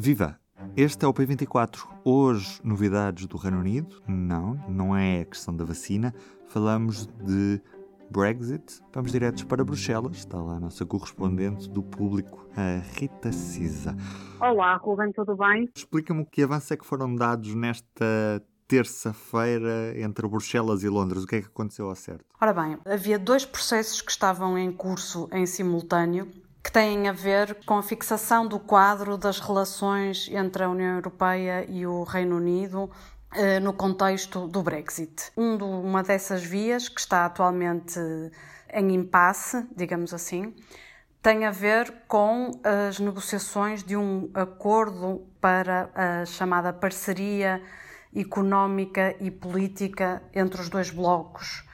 [0.00, 0.38] Viva!
[0.76, 1.80] Este é o P24.
[2.04, 4.00] Hoje, novidades do Reino Unido?
[4.06, 6.14] Não, não é a questão da vacina.
[6.46, 7.60] Falamos de
[8.08, 8.80] Brexit.
[8.94, 10.18] Vamos diretos para Bruxelas.
[10.18, 13.96] Está lá a nossa correspondente do público, a Rita Cisa.
[14.40, 15.68] Olá, Ruben, tudo bem?
[15.74, 21.24] Explica-me que avanços é que foram dados nesta terça-feira entre Bruxelas e Londres.
[21.24, 22.24] O que é que aconteceu ao certo?
[22.40, 26.30] Ora bem, havia dois processos que estavam em curso em simultâneo
[26.68, 31.64] que têm a ver com a fixação do quadro das relações entre a União Europeia
[31.66, 32.90] e o Reino Unido
[33.34, 35.32] eh, no contexto do Brexit.
[35.34, 37.98] Um uma dessas vias, que está atualmente
[38.70, 40.54] em impasse, digamos assim,
[41.22, 47.62] tem a ver com as negociações de um acordo para a chamada parceria
[48.14, 51.66] económica e política entre os dois blocos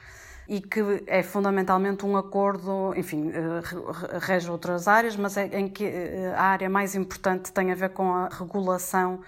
[0.47, 3.61] e que é fundamentalmente um acordo, enfim, eh,
[4.19, 7.89] rege outras áreas, mas é em que eh, a área mais importante tem a ver
[7.89, 9.21] com a regulação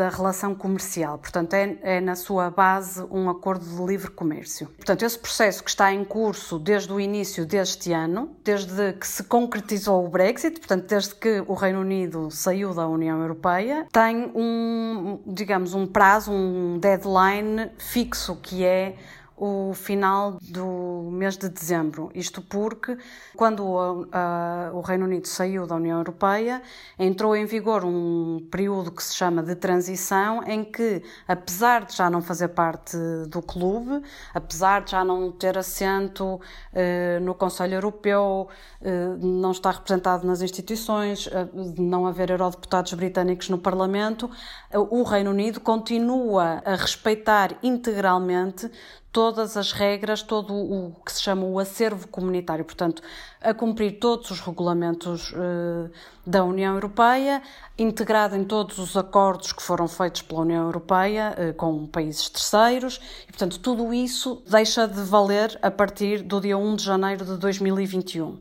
[0.00, 1.18] da relação comercial.
[1.18, 4.68] Portanto, é, é, na sua base um acordo de livre comércio.
[4.68, 9.22] Portanto, esse processo que está em curso desde o início deste ano, desde que se
[9.24, 15.20] concretizou o Brexit, portanto, desde que o Reino Unido saiu da União Europeia, tem um,
[15.26, 18.96] digamos, um prazo, um deadline fixo, que é
[19.40, 22.10] o final do mês de dezembro.
[22.14, 22.98] Isto porque,
[23.34, 26.60] quando o, a, o Reino Unido saiu da União Europeia,
[26.98, 32.10] entrou em vigor um período que se chama de transição, em que, apesar de já
[32.10, 34.02] não fazer parte do clube,
[34.34, 36.38] apesar de já não ter assento
[36.74, 38.46] eh, no Conselho Europeu,
[38.82, 44.30] eh, não estar representado nas instituições, eh, não haver eurodeputados britânicos no Parlamento,
[44.74, 48.70] o Reino Unido continua a respeitar integralmente
[49.12, 53.02] todas as regras, todo o que se chama o acervo comunitário, portanto,
[53.40, 55.90] a cumprir todos os regulamentos uh,
[56.24, 57.42] da União Europeia,
[57.76, 63.00] integrado em todos os acordos que foram feitos pela União Europeia uh, com países terceiros,
[63.24, 67.36] e, portanto, tudo isso deixa de valer a partir do dia 1 de janeiro de
[67.36, 68.38] 2021.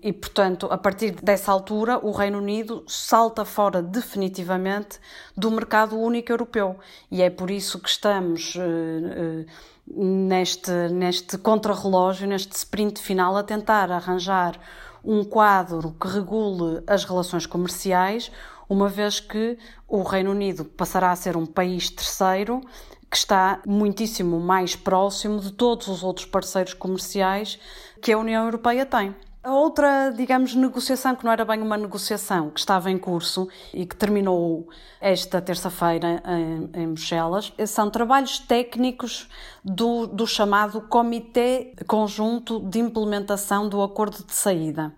[0.00, 5.00] E, portanto, a partir dessa altura, o Reino Unido salta fora definitivamente
[5.36, 6.78] do mercado único europeu.
[7.10, 9.46] E é por isso que estamos uh, uh,
[9.88, 14.60] neste, neste contrarrelógio, neste sprint final, a tentar arranjar
[15.04, 18.30] um quadro que regule as relações comerciais,
[18.68, 22.60] uma vez que o Reino Unido passará a ser um país terceiro
[23.10, 27.58] que está muitíssimo mais próximo de todos os outros parceiros comerciais
[28.02, 29.14] que a União Europeia tem.
[29.48, 33.86] A outra, digamos, negociação, que não era bem uma negociação, que estava em curso e
[33.86, 34.68] que terminou
[35.00, 39.26] esta terça-feira em, em Bruxelas, são trabalhos técnicos
[39.64, 44.92] do, do chamado Comitê Conjunto de Implementação do Acordo de Saída.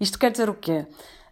[0.00, 0.84] Isto quer dizer o quê?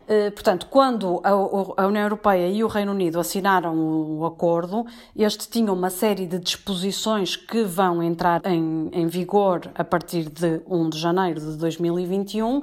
[0.09, 4.87] Eh, portanto, quando a União Europeia e o Reino Unido assinaram o acordo,
[5.17, 10.63] este tinha uma série de disposições que vão entrar em, em vigor a partir de
[10.69, 12.63] 1 de janeiro de 2021,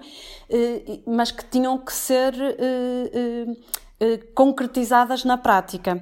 [0.50, 6.02] eh, mas que tinham que ser eh, concretizadas na prática.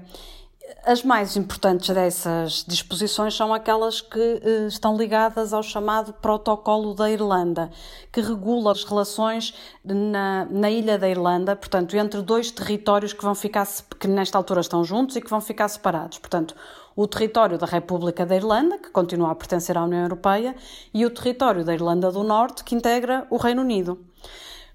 [0.86, 7.10] As mais importantes dessas disposições são aquelas que eh, estão ligadas ao chamado Protocolo da
[7.10, 7.70] Irlanda,
[8.12, 13.36] que regula as relações na, na ilha da Irlanda, portanto, entre dois territórios que vão
[13.36, 13.68] ficar
[14.00, 16.20] que nesta altura estão juntos e que vão ficar separados.
[16.20, 16.56] Portanto,
[16.96, 20.56] o território da República da Irlanda, que continua a pertencer à União Europeia,
[20.94, 24.00] e o território da Irlanda do Norte, que integra o Reino Unido.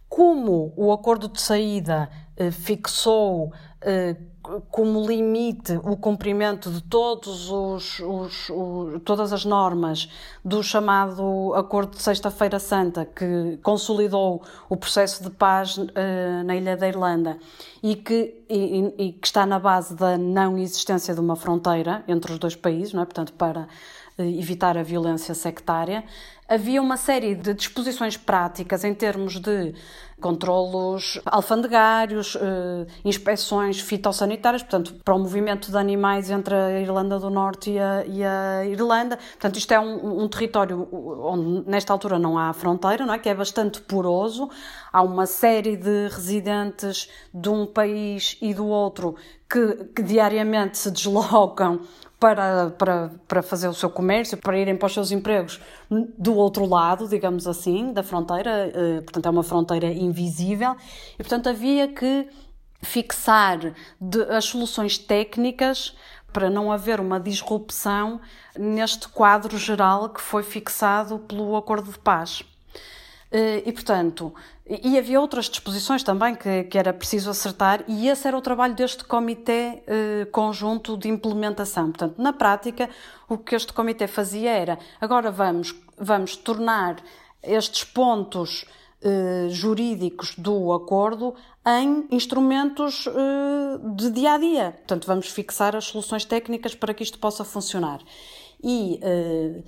[0.08, 4.16] Como o acordo de saída eh, fixou eh,
[4.70, 10.08] como limite o cumprimento de todos os, os, os, todas as normas
[10.44, 15.86] do chamado Acordo de Sexta-feira Santa, que consolidou o processo de paz uh,
[16.44, 17.38] na Ilha da Irlanda
[17.82, 22.32] e que, e, e, que está na base da não existência de uma fronteira entre
[22.32, 23.04] os dois países, não é?
[23.04, 23.62] portanto, para
[24.18, 26.04] uh, evitar a violência sectária,
[26.48, 29.74] havia uma série de disposições práticas em termos de
[30.20, 37.28] controlos alfandegários, eh, inspeções fitossanitárias, portanto, para o movimento de animais entre a Irlanda do
[37.28, 39.16] Norte e a, e a Irlanda.
[39.16, 43.18] Portanto, isto é um, um, território onde, nesta altura, não há fronteira, não é?
[43.18, 44.48] que é bastante poroso.
[44.90, 49.16] Há uma série de residentes de um país e do outro
[49.50, 51.80] que, que diariamente se deslocam
[52.18, 55.60] para, para, para fazer o seu comércio, para irem para os seus empregos
[55.90, 60.74] do outro lado, digamos assim, da fronteira, eh, portanto é uma fronteira invisível,
[61.14, 62.28] e portanto havia que
[62.82, 65.94] fixar de, as soluções técnicas
[66.32, 68.20] para não haver uma disrupção
[68.58, 72.42] neste quadro geral que foi fixado pelo Acordo de Paz.
[73.30, 74.34] Eh, e, portanto,
[74.68, 78.74] e havia outras disposições também que, que era preciso acertar, e esse era o trabalho
[78.74, 81.86] deste Comitê eh, Conjunto de Implementação.
[81.92, 82.90] Portanto, na prática,
[83.28, 86.96] o que este Comitê fazia era: agora vamos, vamos tornar
[87.42, 88.64] estes pontos
[89.02, 91.34] eh, jurídicos do acordo
[91.64, 94.72] em instrumentos eh, de dia a dia.
[94.72, 98.00] Portanto, vamos fixar as soluções técnicas para que isto possa funcionar.
[98.64, 99.62] E eh,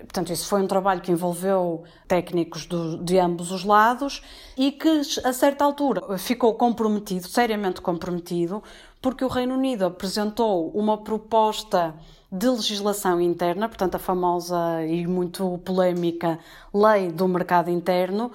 [0.00, 4.22] Portanto, isso foi um trabalho que envolveu técnicos do, de ambos os lados
[4.56, 8.62] e que, a certa altura, ficou comprometido, seriamente comprometido,
[9.02, 11.94] porque o Reino Unido apresentou uma proposta
[12.30, 16.38] de legislação interna, portanto, a famosa e muito polémica
[16.72, 18.32] Lei do Mercado Interno,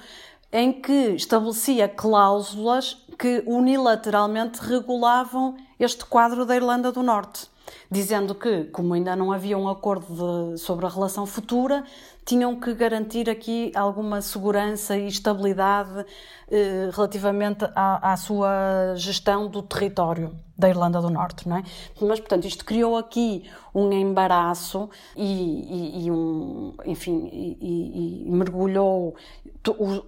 [0.52, 7.50] em que estabelecia cláusulas que unilateralmente regulavam este quadro da Irlanda do Norte
[7.90, 11.84] dizendo que, como ainda não havia um acordo de, sobre a relação futura,
[12.26, 16.06] tinham que garantir aqui alguma segurança e estabilidade
[16.50, 21.64] eh, relativamente à, à, sua gestão do território da Irlanda do Norte, não é?
[22.02, 29.16] Mas, portanto, isto criou aqui um embaraço e, e, e um, enfim, e, e mergulhou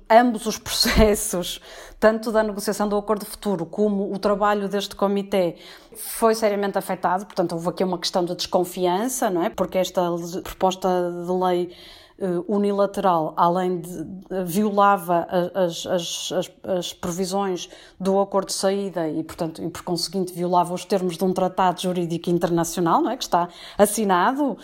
[0.09, 1.61] ambos os processos,
[1.99, 5.55] tanto da negociação do acordo futuro como o trabalho deste comitê,
[5.95, 7.25] foi seriamente afetado.
[7.25, 9.49] Portanto, houve aqui uma questão de desconfiança, não é?
[9.49, 10.01] Porque esta
[10.43, 10.87] proposta
[11.25, 11.75] de lei
[12.47, 14.05] unilateral, além de,
[14.45, 16.31] violava as, as,
[16.63, 17.67] as, previsões
[17.99, 21.81] do acordo de saída e, portanto, e por conseguinte violava os termos de um tratado
[21.81, 23.17] jurídico internacional, não é?
[23.17, 24.57] Que está assinado, uh,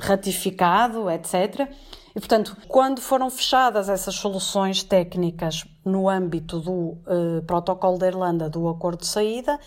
[0.00, 1.68] ratificado, etc.
[2.14, 8.48] E, portanto, quando foram fechadas essas soluções técnicas no âmbito do uh, Protocolo da Irlanda
[8.48, 9.58] do Acordo de Saída,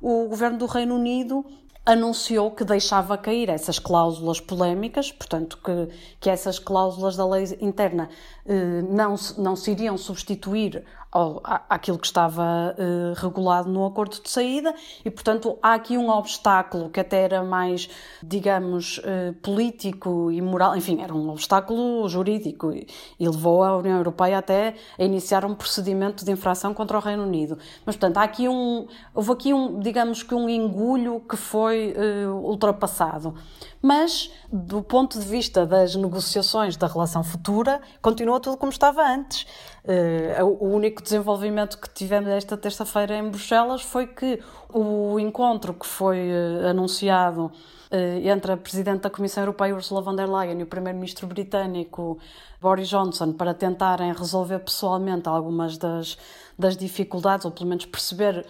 [0.00, 1.44] o governo do Reino Unido
[1.84, 5.88] anunciou que deixava cair essas cláusulas polémicas, portanto, que,
[6.20, 8.08] que essas cláusulas da lei interna
[8.46, 14.30] eh, não, não se iriam substituir ao, àquilo que estava eh, regulado no acordo de
[14.30, 14.74] saída
[15.04, 17.88] e, portanto, há aqui um obstáculo que até era mais,
[18.22, 22.86] digamos, eh, político e moral, enfim, era um obstáculo jurídico e,
[23.18, 27.24] e, levou a União Europeia até a iniciar um procedimento de infração contra o Reino
[27.24, 27.58] Unido.
[27.84, 32.28] Mas, portanto, há aqui um, houve aqui um, digamos que um engulho que foi eh,
[32.28, 33.34] ultrapassado.
[33.82, 39.46] Mas, do ponto de vista das negociações da relação futura, continua tudo como estava antes.
[39.82, 44.38] Uh, o único desenvolvimento que tivemos esta terça-feira em Bruxelas foi que
[44.68, 50.14] o encontro que foi uh, anunciado uh, entre a Presidente da Comissão Europeia, Ursula von
[50.14, 52.18] der Leyen, e o Primeiro-Ministro britânico,
[52.60, 56.18] Boris Johnson, para tentarem resolver pessoalmente algumas das,
[56.58, 58.44] das dificuldades, ou pelo menos perceber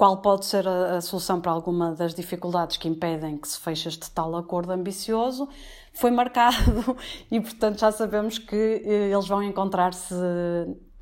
[0.00, 3.86] qual pode ser a, a, solução para alguma das dificuldades que impedem que se feche
[3.86, 5.46] este tal acordo ambicioso,
[5.92, 6.96] foi marcado
[7.30, 10.14] e, portanto, já sabemos que eh, eles vão encontrar-se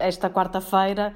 [0.00, 1.15] esta quarta-feira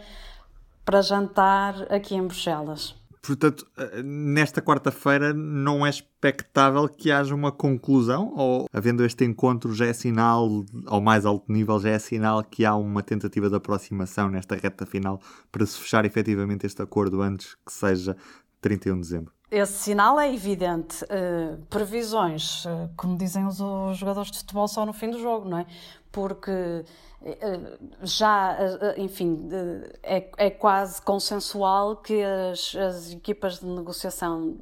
[0.85, 2.95] para jantar aqui em Bruxelas.
[3.25, 8.33] Portanto, eh, nesta quarta-feira não é expectável que haja uma conclusão?
[8.35, 12.65] Ou, havendo este encontro, já é sinal, ao mais alto nível, já é sinal que
[12.65, 15.21] há uma tentativa de aproximação nesta reta final
[15.53, 18.17] para se fechar efetivamente este acordo antes que seja
[18.61, 19.42] 31 de dezembro?
[19.53, 21.05] Esse sinal é evidente.
[21.05, 25.47] Uh, previsões, uh, como dizem os, os, jogadores de futebol, só no fim do jogo,
[25.47, 25.67] não é?
[26.11, 26.51] Porque
[27.21, 28.57] uh, já,
[28.97, 29.51] enfim,
[30.03, 34.57] é, é, quase consensual que as, as equipas de negociação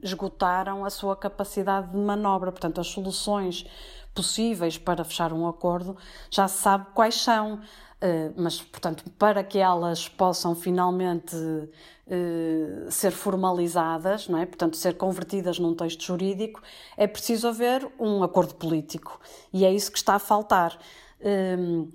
[0.00, 2.52] esgotaram a sua capacidade de manobra.
[2.52, 3.66] Portanto, as soluções
[4.14, 5.96] possíveis para fechar um acordo
[6.30, 7.60] já se sabe quais são.
[8.34, 11.36] Mas, portanto, para que elas possam finalmente
[12.10, 14.46] uh, ser formalizadas, não é?
[14.46, 16.60] portanto, ser convertidas num texto jurídico,
[16.96, 19.20] é preciso haver um acordo político.
[19.52, 20.76] E é isso que está a faltar.
[21.20, 21.90] Uh,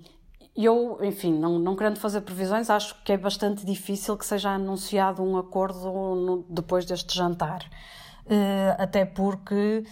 [0.56, 5.22] eu, enfim, não, não querendo fazer previsões, acho que é bastante difícil que seja anunciado
[5.22, 7.70] um acordo no, depois deste jantar.
[8.78, 9.84] até porque,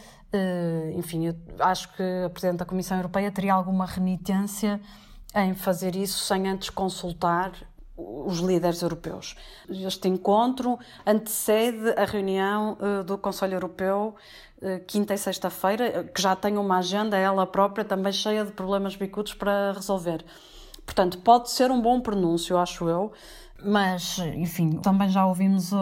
[0.96, 4.80] enfim, eu acho que a Presidente da Comissão Europeia teria alguma renitência
[5.34, 7.52] em fazer isso sem antes consultar
[7.96, 9.36] os líderes europeus.
[9.68, 14.14] Este encontro antecede a reunião uh, do Conselho Europeu
[14.60, 18.96] uh, quinta e sexta-feira, que já tem uma agenda ela própria também cheia de problemas
[18.96, 20.24] bicudos para resolver.
[20.84, 23.12] Portanto, pode ser um bom pronúncio, acho eu,
[23.62, 25.76] mas, enfim, também já ouvimos uh,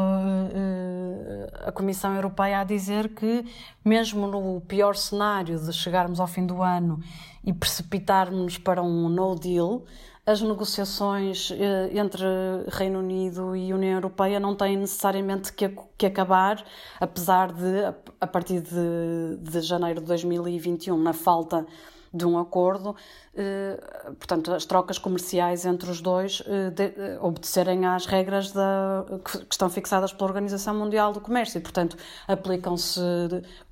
[1.67, 3.45] a Comissão Europeia a dizer que,
[3.85, 7.01] mesmo no pior cenário de chegarmos ao fim do ano
[7.43, 9.85] e precipitarmos para um no deal,
[10.25, 12.25] as negociações eh, entre
[12.69, 16.65] Reino Unido e União Europeia não têm necessariamente que, que acabar,
[17.01, 17.85] apesar de,
[18.21, 21.67] a partir de, de janeiro de 2021, na falta
[22.13, 22.95] de um acordo,
[23.35, 23.79] eh,
[24.19, 29.47] portanto, as trocas comerciais entre os dois eh, de, eh, obedecerem às regras da, que,
[29.51, 31.59] estão fixadas pela Organização Mundial do Comércio.
[31.59, 31.97] E, portanto,
[32.29, 33.01] aplicam-se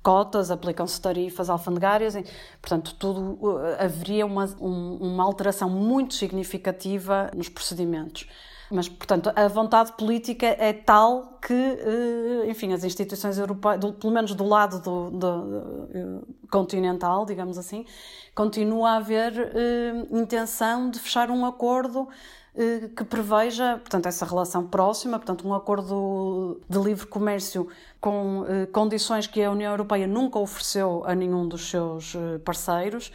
[0.01, 2.15] cotas, aplicam-se tarifas alfandegárias,
[2.59, 3.37] portanto, tudo,
[3.77, 8.27] haveria uma, um, uma alteração muito significativa nos procedimentos.
[8.71, 14.33] Mas, portanto, a vontade política é tal que, eh, enfim, as instituições europeias, pelo menos
[14.33, 17.85] do lado do, do, do continental, digamos assim,
[18.33, 22.07] continua a haver eh, intenção de fechar um acordo
[22.53, 28.65] eh, que preveja, portanto, essa relação próxima, portanto, um acordo de livre comércio com eh,
[28.65, 33.11] condições que a União Europeia nunca ofereceu a nenhum dos seus eh, parceiros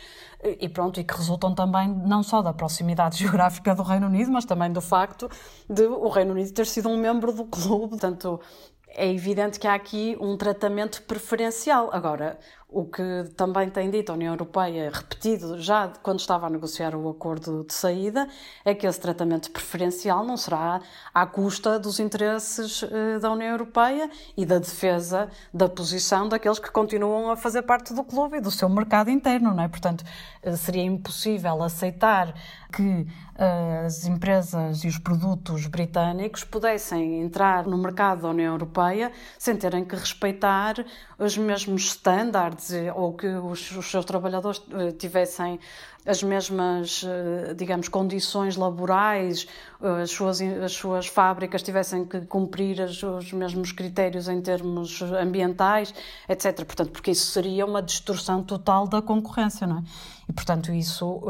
[0.61, 4.45] e pronto, e que resultam também não só da proximidade geográfica do Reino Unido, mas
[4.45, 5.29] também do facto
[5.69, 8.41] de o Reino Unido ter sido um membro do clube, portanto,
[8.89, 11.91] é evidente que há aqui um tratamento preferencial.
[11.93, 12.39] Agora,
[12.69, 13.03] o que
[13.37, 17.73] também tem dito a União Europeia, repetido já quando estava a negociar o acordo de
[17.73, 18.29] saída,
[18.65, 20.81] é que esse tratamento preferencial não será
[21.15, 26.71] à custa dos interesses eh, da União Europeia e da defesa da posição daqueles que
[26.71, 29.69] continuam a fazer parte do clube e do seu mercado interno, não é?
[29.69, 30.05] Portanto,
[30.43, 32.35] eh, seria impossível aceitar
[32.73, 33.07] que
[33.39, 39.57] eh, as empresas e os produtos britânicos pudessem entrar no mercado da União Europeia sem
[39.57, 40.75] terem que respeitar
[41.19, 45.59] os mesmos estándares ou que os, os seus trabalhadores eh, tivessem
[46.05, 49.47] as mesmas, eh, digamos, condições laborais,
[49.83, 55.01] eh, as suas, as suas fábricas tivessem que cumprir os, os mesmos critérios em termos
[55.01, 55.95] ambientais,
[56.29, 56.65] etc.
[56.65, 59.83] Portanto, porque isso seria uma distorção total da concorrência, não é?
[60.29, 61.23] E, portanto, isso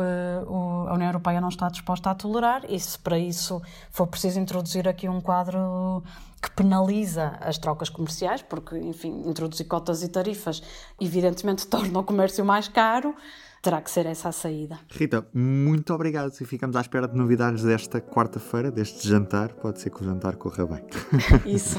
[0.88, 4.88] a União Europeia não está disposta a tolerar e se para isso for preciso introduzir
[4.88, 6.02] aqui um quadro
[6.46, 10.62] que penaliza as trocas comerciais, porque, enfim, introduzir cotas e tarifas
[11.00, 13.14] evidentemente torna o comércio mais caro,
[13.60, 14.78] terá que ser essa a saída.
[14.88, 19.54] Rita, muito obrigado e ficamos à espera de novidades desta quarta-feira, deste jantar.
[19.54, 20.84] Pode ser que o jantar corra bem.
[21.52, 21.78] Isso.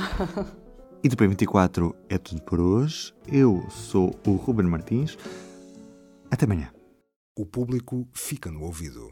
[1.01, 3.13] e do P24 é tudo por hoje.
[3.25, 5.17] Eu sou o Ruben Martins.
[6.29, 6.69] Até amanhã.
[7.38, 9.09] O público fica no ouvido.